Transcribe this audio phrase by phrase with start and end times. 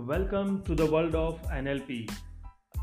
[0.00, 2.06] Welcome to the world of NLP.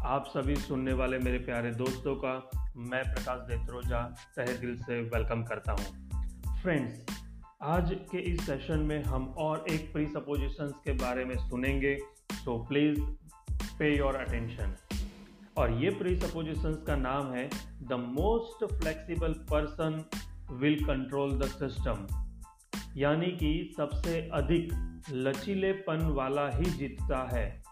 [0.05, 2.33] आप सभी सुनने वाले मेरे प्यारे दोस्तों का
[2.77, 4.01] मैं प्रकाश देत्रोजा
[4.35, 7.05] तहे दिल से वेलकम करता हूँ। फ्रेंड्स,
[7.61, 11.97] आज के इस सेशन में हम और एक प्री सपोजिशंस के बारे में सुनेंगे
[12.33, 13.01] so please
[13.79, 14.75] pay your attention
[15.57, 17.49] और ये प्री सपोजिशंस का नाम है
[17.83, 20.03] the most flexible person
[20.51, 22.07] will control the system
[22.97, 24.69] यानी कि सबसे अधिक
[25.11, 27.63] लचीलेपन वाला ही जीतता है।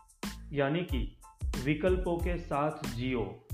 [0.54, 1.18] यानी कि
[1.64, 3.46] विकल्पों के साथ जियो।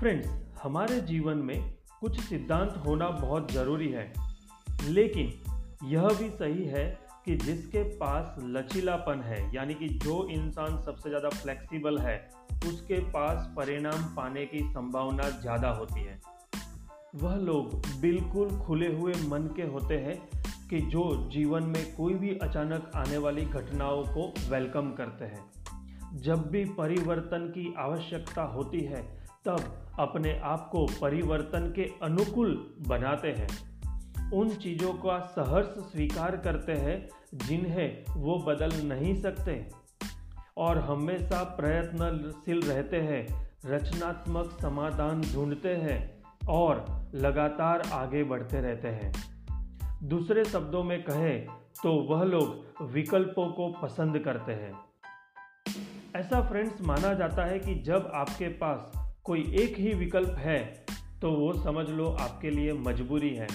[0.00, 0.28] फ्रेंड्स,
[0.62, 4.12] हमारे जीवन में कुछ सिद्धांत होना बहुत ज़रूरी है।
[4.84, 5.32] लेकिन
[5.84, 11.28] यह भी सही है कि जिसके पास लचीलापन है, यानी कि जो इंसान सबसे ज़्यादा
[11.28, 12.30] फ्लेक्सिबल है,
[12.68, 16.20] उसके पास परिणाम पाने की संभावना ज़्यादा होती है।
[17.14, 20.37] वह लोग बिल्कुल खुले हुए मन के होते हैं
[20.70, 25.50] कि जो जीवन में कोई भी अचानक आने वाली घटनाओं को वेलकम करते हैं।
[26.16, 33.28] जब भी परिवर्तन की आवश्यकता होती है, तब अपने आप को परिवर्तन के अनुकूल बनाते
[33.28, 33.48] हैं।
[34.32, 39.70] उन चीज़ों का सहर्ष स्वीकार करते हैं, जिन्हें वो बदल नहीं सकते।
[40.56, 49.37] और हमेशा प्रयत्नशील रहते हैं, रचनात्मक समाधान ढूंढते हैं और लगातार आगे बढ़ते रहते हैं।
[50.02, 51.46] दूसरे शब्दों में कहें
[51.82, 54.72] तो वह लोग विकल्पों को पसंद करते हैं।
[56.16, 58.92] ऐसा फ्रेंड्स माना जाता है कि जब आपके पास
[59.24, 60.84] कोई एक ही विकल्प है
[61.20, 63.48] तो वो समझ लो आपके लिए मजबूरी है।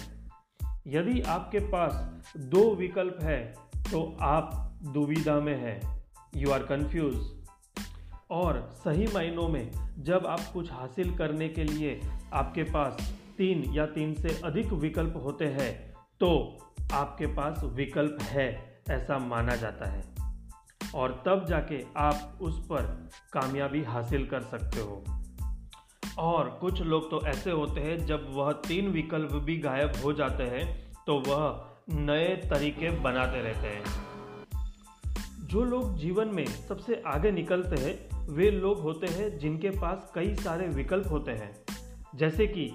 [0.87, 3.55] यदि आपके पास दो विकल्प है
[3.91, 4.51] तो आप
[4.83, 5.79] दुविधा में हैं।
[6.37, 7.17] यू आर कन्फ्यूज़
[8.31, 11.99] और सही मायनों में, जब आप कुछ हासिल करने के लिए
[12.33, 15.92] आपके पास तीन या तीन से अधिक विकल्प होते हैं
[16.23, 16.57] तो
[16.93, 20.03] आपके पास विकल्प है, ऐसा माना जाता है।
[20.95, 25.03] और तब जाके आप उस पर कामयाबी हासिल कर सकते हो।
[26.17, 30.43] और कुछ लोग तो ऐसे होते हैं, जब वह तीन विकल्प भी गायब हो जाते
[30.43, 33.83] हैं तो वह नए तरीके बनाते रहते हैं।
[35.47, 40.35] जो लोग जीवन में सबसे आगे निकलते हैं, वे लोग होते हैं जिनके पास कई
[40.35, 41.55] सारे विकल्प होते हैं।
[42.15, 42.73] जैसे कि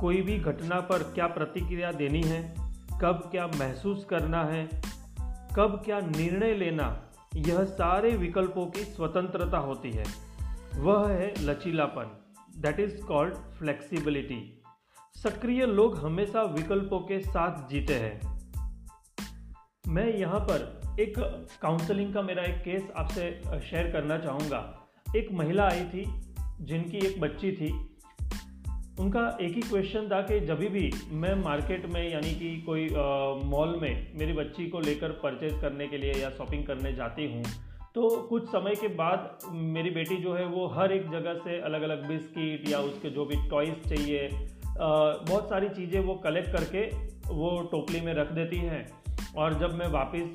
[0.00, 2.65] कोई भी घटना पर क्या प्रतिक्रिया देनी है?
[3.02, 4.68] कब क्या महसूस करना है,
[5.56, 10.04] कब क्या निर्णय लेना, यह सारे विकल्पों की स्वतंत्रता होती है।
[10.76, 12.24] वह है लचीलापन
[12.58, 14.62] दैट इज़ कॉल्ड फ्लेक्सिबिलिटी
[15.16, 18.40] सक्रिय लोग हमेशा विकल्पों के साथ जीते हैं।
[19.88, 21.14] मैं यहाँ पर एक
[21.62, 26.04] काउंसलिंग का मेरा एक केस आपसे शेयर करना चाहूँगा। एक महिला आई थी,
[26.60, 27.95] जिनकी एक बच्ची थी।
[29.00, 32.88] उनका एक ही क्वेश्चन था कि जब भी मैं मार्केट में, यानी कि कोई
[33.46, 37.42] मॉल में मेरी बच्ची को लेकर परचेज करने के लिए या शॉपिंग करने जाती हूँ
[37.94, 41.82] तो कुछ समय के बाद मेरी बेटी जो है वो हर एक जगह से अलग
[41.82, 44.28] अलग बिस्किट या उसके जो भी टॉयज़ चाहिए
[44.78, 46.86] बहुत सारी चीज़ें वो कलेक्ट करके
[47.34, 48.86] वो टोपली में रख देती हैं।
[49.36, 50.34] और जब मैं वापस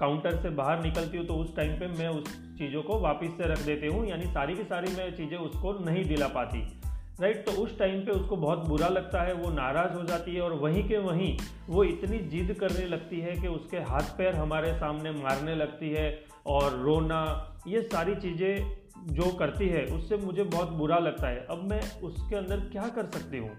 [0.00, 3.52] काउंटर से बाहर निकलती हूँ तो उस टाइम पे मैं उस चीज़ों को वापस से
[3.52, 6.60] रख देती हूँ, यानी सारी की सारी मैं चीज़ें उसको नहीं दिला पाती।
[7.20, 7.44] राइट?
[7.46, 10.52] तो उस टाइम पे उसको बहुत बुरा लगता है, वो नाराज़ हो जाती है और
[10.52, 11.36] वहीं के वहीं
[11.68, 16.24] वो इतनी जिद करने लगती है कि उसके हाथ पैर हमारे सामने मारने लगती है
[16.46, 17.20] और रोना,
[17.68, 18.76] ये सारी चीज़ें
[19.08, 23.06] जो करती है, उससे मुझे बहुत बुरा लगता है। अब मैं उसके अंदर क्या कर
[23.06, 23.50] सकती हूँ?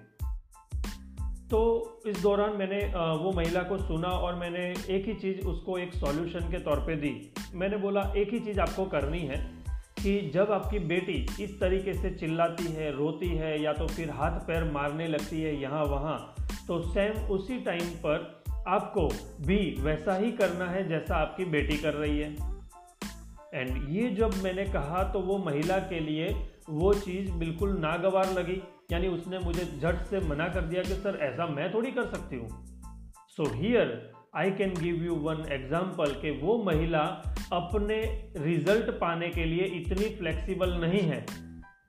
[1.50, 2.78] तो इस दौरान मैंने
[3.16, 6.96] वो महिला को सुना और मैंने एक ही चीज़ उसको एक सॉल्यूशन के तौर पे
[6.96, 9.63] दी। मैंने बोला, एक ही चीज़ आपको करनी है
[10.04, 14.32] कि जब आपकी बेटी इस तरीके से चिल्लाती है, रोती है या तो फिर हाथ
[14.32, 16.36] पैर मारने लगती है यहाँ वहाँ
[16.68, 19.08] तो सेम उसी टाइम पर आपको
[19.48, 22.36] भी वैसा ही करना है जैसा आपकी बेटी कर रही है।
[23.54, 26.28] एंड ये जब मैंने कहा तो वो महिला के लिए
[26.70, 31.20] वो चीज़ बिल्कुल नागवार लगी। यानी उसने मुझे झट से मना कर दिया कि, सर,
[31.22, 32.50] ऐसा मैं थोड़ी कर सकती हूँ।
[33.38, 37.00] So here I can give you one example कि वो महिला
[37.54, 37.98] अपने
[38.38, 41.26] रिज़ल्ट पाने के लिए इतनी फ्लेक्सिबल नहीं है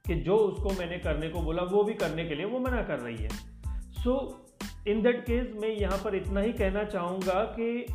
[0.04, 2.98] कि जो उसको मैंने करने को बोला, वो भी करने के लिए वो मना कर
[2.98, 3.28] रही है।
[3.94, 4.16] सो
[4.88, 7.86] इन दैट केस मैं यहाँ पर इतना ही कहना चाहूँगा कि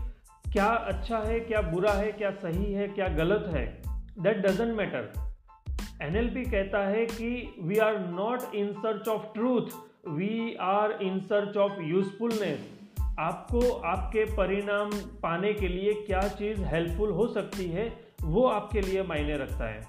[0.52, 3.66] क्या अच्छा है, क्या बुरा है, क्या सही है, क्या गलत है
[4.20, 5.12] दैट डजेंट मैटर
[6.02, 7.30] एनएलपी कहता है कि
[7.62, 12.79] we are not in search of truth we are in search of usefulness
[13.20, 14.92] आपको आपके परिणाम
[15.24, 17.88] पाने के लिए क्या चीज़ हेल्पफुल हो सकती है,
[18.24, 19.82] वो आपके लिए मायने रखता है।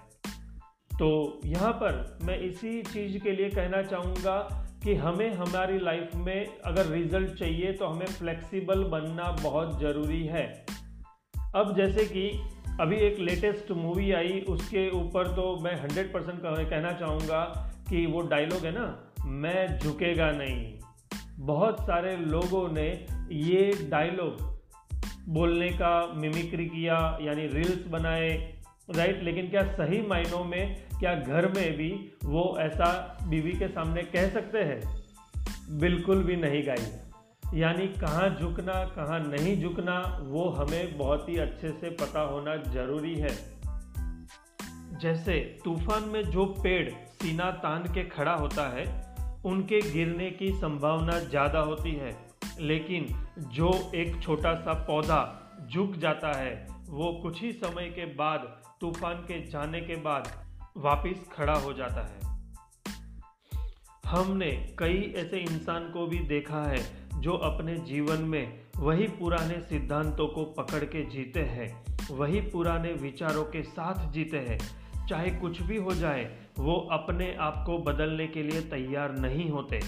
[0.91, 4.37] तो यहाँ पर मैं इसी चीज़ के लिए कहना चाहूँगा
[4.85, 10.47] कि हमें हमारी लाइफ में अगर रिज़ल्ट चाहिए तो हमें फ्लेक्सिबल बनना बहुत ज़रूरी है।
[11.55, 12.31] अब जैसे कि
[12.81, 17.45] अभी एक लेटेस्ट मूवी आई, उसके ऊपर तो मैं हंड्रेड परसेंट कहना चाहूँगा
[17.89, 18.87] कि वो डायलॉग है ना,
[19.25, 20.79] मैं झुकेगा नहीं।
[21.39, 22.89] बहुत सारे लोगों ने
[23.33, 24.49] ये डायलॉग
[25.29, 28.57] बोलने का मिमिक्री किया, यानी रील्स बनाए
[28.91, 34.03] राइट लेकिन क्या सही मायनों में, क्या घर में भी वो ऐसा बीवी के सामने
[34.03, 34.81] कह सकते हैं?
[35.79, 36.93] बिल्कुल भी नहीं गाई
[37.55, 43.15] यानी कहाँ झुकना, कहाँ नहीं झुकना, वो हमें बहुत ही अच्छे से पता होना ज़रूरी
[43.15, 43.37] है.
[45.01, 48.85] जैसे तूफ़ान में जो पेड़ सीना तान के खड़ा होता है,
[49.45, 52.30] उनके गिरने की संभावना ज़्यादा होती है.
[52.61, 53.07] लेकिन
[53.39, 55.37] जो एक छोटा सा पौधा
[55.73, 60.29] झुक जाता है, वो कुछ ही समय के बाद, तूफ़ान के जाने के बाद,
[60.77, 62.31] वापस खड़ा हो जाता है।
[64.07, 70.29] हमने कई ऐसे इंसान को भी देखा है, जो अपने जीवन में वही पुराने सिद्धांतों
[70.29, 74.59] को पकड़ के जीते हैं, वही पुराने विचारों के साथ जीते हैं।
[75.07, 79.81] चाहे कुछ भी हो जाए, वो अपने आप को बदलने के लिए तैयार नहीं होते।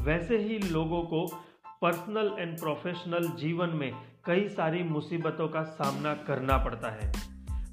[0.00, 1.44] वैसे ही लोगों को
[1.82, 3.92] पर्सनल एंड प्रोफेशनल जीवन में
[4.24, 7.12] कई सारी मुसीबतों का सामना करना पड़ता है।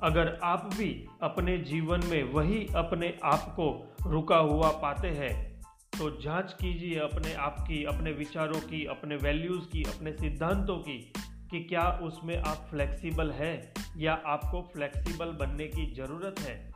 [0.04, 5.62] अगर आप भी अपने जीवन में वही अपने आप को रुका हुआ पाते हैं
[6.00, 11.14] तो जाँच कीजिए अपने आप की, अपने विचारों की, अपने वैल्यूज़ की, अपने सिद्धांतों की
[11.52, 16.72] कि क्या उसमें आप फ्लेक्सिबल हैं या आपको फ्लेक्सिबल बनने की ज़रूरत है।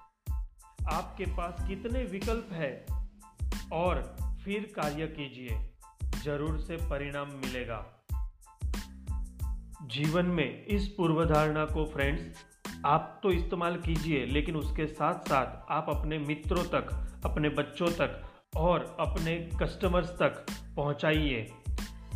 [0.91, 2.85] आपके पास कितने विकल्प है?
[3.73, 5.70] और फिर कार्य कीजिए।
[6.23, 7.85] ज़रूर से परिणाम मिलेगा।
[9.85, 12.45] जीवन में इस पूर्वधारणा को फ्रेंड्स
[12.85, 16.89] आप तो इस्तेमाल कीजिए, लेकिन उसके साथ साथ आप अपने मित्रों तक,
[17.25, 18.21] अपने बच्चों तक
[18.57, 20.45] और अपने कस्टमर्स तक
[20.75, 21.47] पहुंचाइए।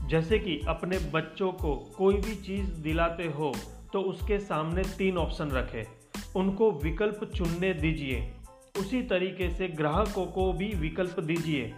[0.08, 3.54] जैसे कि अपने बच्चों को कोई भी चीज़ दिलाते हो
[3.94, 5.84] तो उसके सामने तीन ऑप्शन रखें।
[6.36, 8.20] उनको विकल्प चुनने दीजिए।
[8.80, 11.74] उसी तरीके से ग्राहकों को भी विकल्प दीजिए।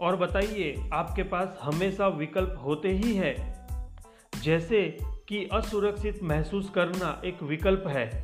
[0.00, 3.66] और बताइए, आपके पास हमेशा विकल्प होते ही है।
[4.42, 8.22] जैसे कि असुरक्षित महसूस करना एक विकल्प है।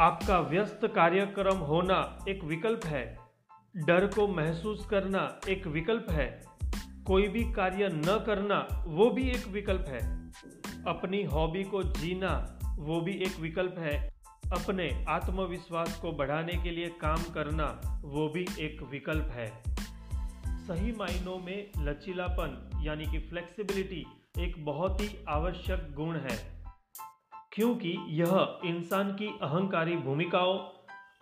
[0.00, 3.18] आपका व्यस्त कार्यक्रम होना एक विकल्प है।
[3.76, 6.42] डर को महसूस करना एक विकल्प है।
[7.06, 10.30] कोई भी कार्य न करना, वो भी एक विकल्प है।
[10.86, 14.14] अपनी हॉबी को जीना, वो भी एक विकल्प है।
[14.52, 19.75] अपने आत्मविश्वास को बढ़ाने के लिए काम करना, वो भी एक विकल्प है।
[20.66, 24.06] सही मायनों में लचीलापन, यानी कि फ्लेक्सिबिलिटी
[24.38, 26.64] एक बहुत ही आवश्यक गुण है।
[27.52, 30.58] क्योंकि यह इंसान की अहंकारी भूमिकाओं,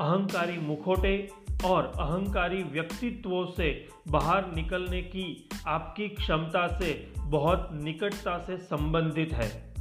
[0.01, 1.29] अहंकारी मुखोटे
[1.65, 9.75] और अहंकारी व्यक्तित्वों से बाहर निकलने की आपकी क्षमता से बहुत निकटता से संबंधित है।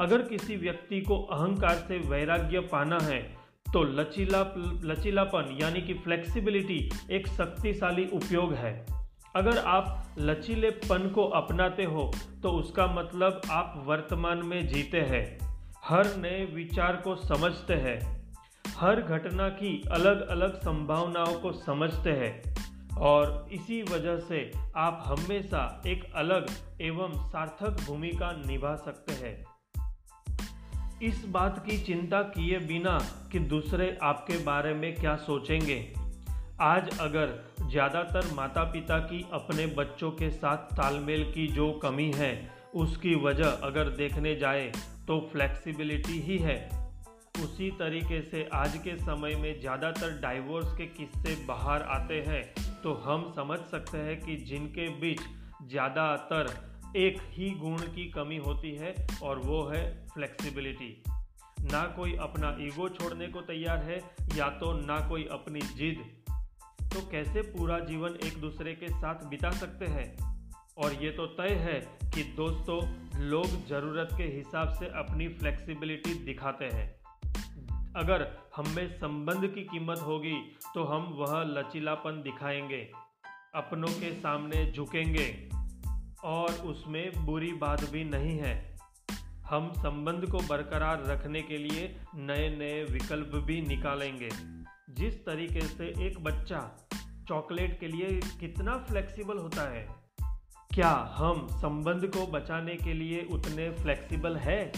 [0.00, 3.22] अगर किसी व्यक्ति को अहंकार से वैराग्य पाना है
[3.72, 4.54] तो लचीला
[4.84, 8.99] लचीलापन, यानी कि फ्लेक्सिबिलिटी एक शक्तिशाली उपयोग है।
[9.36, 12.12] अगर आप लचीलेपन को अपनाते हो
[12.42, 15.38] तो उसका मतलब आप वर्तमान में जीते हैं।
[15.84, 18.32] हर नए विचार को समझते हैं।
[18.68, 22.42] हर घटना की अलग अलग संभावनाओं को समझते हैं।
[22.96, 26.46] और इसी वजह से आप हमेशा एक अलग
[26.80, 29.44] एवं सार्थक भूमिका निभा सकते हैं।
[31.02, 32.98] इस बात की चिंता किए बिना
[33.32, 35.99] कि दूसरे आपके बारे में क्या सोचेंगे?
[36.62, 37.30] आज अगर
[37.62, 43.50] ज़्यादातर माता पिता की अपने बच्चों के साथ तालमेल की जो कमी है, उसकी वजह
[43.64, 44.66] अगर देखने जाए
[45.06, 46.58] तो फ्लेक्सिबिलिटी ही है।
[47.44, 52.42] उसी तरीके से आज के समय में ज़्यादातर डाइवोर्स के किस्से बाहर आते हैं
[52.82, 55.20] तो हम समझ सकते हैं कि जिनके बीच
[55.70, 56.54] ज़्यादातर
[56.98, 60.96] एक ही गुण की कमी होती है, और वो है फ्लेक्सिबिलिटी
[61.62, 64.00] ना कोई अपना ईगो छोड़ने को तैयार है,
[64.36, 66.04] या तो ना कोई अपनी जिद
[66.94, 70.08] तो कैसे पूरा जीवन एक दूसरे के साथ बिता सकते हैं?
[70.78, 71.80] और ये तो तय है
[72.10, 72.78] कि दोस्तों,
[73.20, 77.00] लोग ज़रूरत के हिसाब से अपनी फ्लेक्सिबिलिटी दिखाते हैं।
[77.96, 80.36] अगर हम में संबंध की कीमत होगी
[80.74, 82.90] तो हम वह लचीलापन दिखाएँगे,
[83.54, 85.48] अपनों के सामने झुकेंगे,
[86.24, 88.76] और उसमें बुरी बात भी नहीं है।
[89.44, 94.59] हम संबंध को बरकरार रखने के लिए नए नए विकल्प भी निकालेंगे।
[94.98, 96.88] जिस तरीके से एक बच्चा
[97.28, 99.88] चॉकलेट के लिए कितना फ्लेक्सिबल होता है,
[100.74, 104.72] क्या हम संबंध को बचाने के लिए उतने फ्लेक्सिबल है?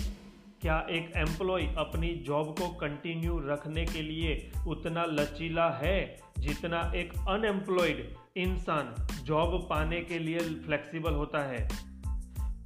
[0.61, 7.13] क्या एक एम्प्लॉय अपनी जॉब को कंटिन्यू रखने के लिए उतना लचीला है, जितना एक
[7.29, 11.69] अनएम्प्लॉयड इंसान जॉब पाने के लिए फ्लेक्सिबल होता है?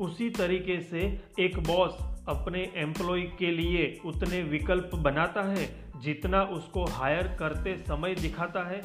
[0.01, 1.97] उसी तरीके से एक बॉस
[2.29, 8.81] अपने एम्प्लॉय के लिए उतने विकल्प बनाता है जितना उसको हायर करते समय दिखाता है,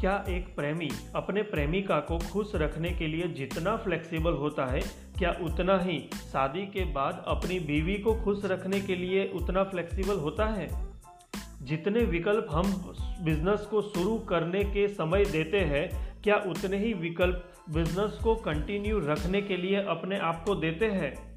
[0.00, 4.80] क्या एक प्रेमी अपने प्रेमिका को खुश रखने के लिए जितना फ्लेक्सिबल होता है,
[5.18, 5.98] क्या उतना ही
[6.32, 10.88] शादी के बाद अपनी बीवी को खुश रखने के लिए उतना फ्लेक्सिबल होता है?
[11.62, 17.44] जितने विकल्प हम बिज़नेस को शुरू करने के समय देते हैं, क्या उतने ही विकल्प
[17.70, 21.27] बिज़नेस को कंटिन्यू रखने के लिए अपने आप को देते हैं?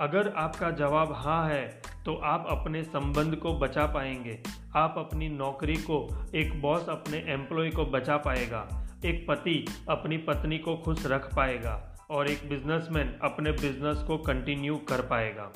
[0.00, 1.66] अगर आपका जवाब हाँ है
[2.04, 4.42] तो आप अपने संबंध को बचा पाएँगे।
[4.76, 8.66] आप अपनी नौकरी को, एक बॉस अपने एम्प्लॉय को बचा पाएगा।
[9.04, 11.74] एक पति अपनी पत्नी को खुश रख पाएगा
[12.10, 15.50] और एक बिजनेसमैन अपने बिज़नेस को कंटिन्यू कर पाएगा।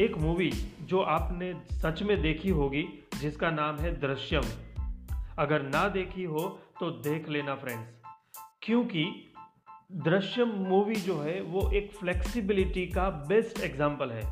[0.00, 0.50] एक मूवी
[0.82, 2.84] जो आपने सच में देखी होगी,
[3.20, 4.42] जिसका नाम है दृश्यम।
[5.38, 6.48] अगर ना देखी हो
[6.80, 7.94] तो देख लेना फ्रेंड्स
[8.62, 9.04] क्योंकि
[9.90, 14.22] दृश्यम मूवी जो है, वो एक फ्लेक्सिबिलिटी का बेस्ट एग्ज़ाम्पल है,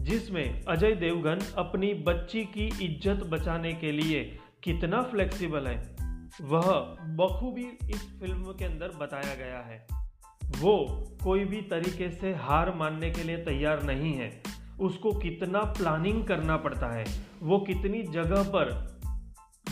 [0.00, 4.22] जिसमें अजय देवगन अपनी बच्ची की इज़्ज़त बचाने के लिए
[4.64, 5.76] कितना फ्लेक्सिबल है,
[6.42, 6.70] वह
[7.16, 9.86] बखूबी इस फ़िल्म के अंदर बताया गया है।
[10.60, 10.76] वो
[11.24, 14.30] कोई भी तरीके से हार मानने के लिए तैयार नहीं है,
[14.80, 17.04] उसको कितना प्लानिंग करना पड़ता है,
[17.42, 18.74] वो कितनी जगह पर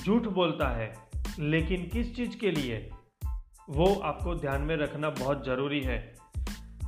[0.04, 0.92] झूठ बोलता है,
[1.38, 2.88] लेकिन किस चीज़ के लिए?
[3.69, 5.97] वो आपको ध्यान में रखना बहुत ज़रूरी है।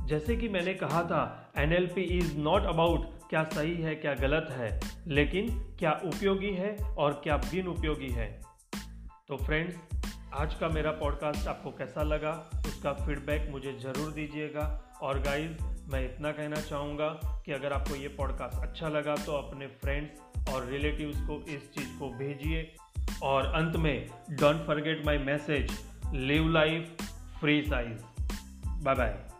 [0.05, 4.13] जैसे कि मैंने कहा था N L P is not about क्या सही है, क्या
[4.13, 8.27] गलत है, लेकिन क्या उपयोगी है और क्या बिन उपयोगी है।
[9.27, 9.77] तो फ्रेंड्स
[10.33, 12.31] आज का मेरा पॉडकास्ट आपको कैसा लगा,
[12.67, 14.65] उसका फीडबैक मुझे ज़रूर दीजिएगा।
[15.01, 15.51] और गाइज़
[15.91, 17.09] मैं इतना कहना चाहूँगा
[17.45, 21.97] कि अगर आपको ये पॉडकास्ट अच्छा लगा तो अपने फ्रेंड्स और रिलेटिव्स को इस चीज़
[21.99, 22.71] को भेजिए।
[23.23, 25.71] और अंत में don't forget my message
[26.13, 26.87] live life
[27.39, 28.01] free size.
[28.83, 29.30] Bye bye